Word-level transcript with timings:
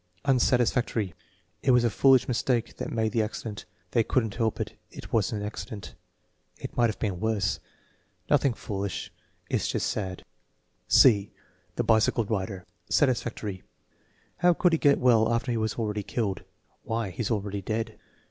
Unsatisfactory. 0.25 1.13
"It 1.61 1.69
was 1.69 1.83
a 1.83 1.91
foolish 1.91 2.27
mistake 2.27 2.77
that 2.77 2.91
made 2.91 3.11
the 3.11 3.19
acci 3.19 3.43
dent." 3.43 3.65
"They 3.91 4.03
could 4.03 4.25
n't 4.25 4.33
help 4.33 4.59
it. 4.59 4.73
It 4.89 5.13
was 5.13 5.31
an 5.31 5.43
accident" 5.43 5.93
"It 6.57 6.75
might 6.75 6.87
have 6.89 6.97
been 6.97 7.19
worse." 7.19 7.59
"Nothing 8.27 8.55
foolish; 8.55 9.11
it's 9.47 9.67
just 9.67 9.87
sad," 9.87 10.23
(e) 11.05 11.29
The 11.75 11.83
bicycle 11.83 12.25
rider 12.25 12.65
Satisfactory. 12.89 13.61
"How 14.37 14.55
could 14.55 14.71
he 14.73 14.79
get 14.79 14.97
well 14.97 15.31
after 15.31 15.51
he 15.51 15.57
was 15.57 15.75
already 15.75 16.01
killed?" 16.01 16.45
"Why, 16.81 17.11
he's 17.11 17.29
already 17.29 17.61
dead." 17.61 17.99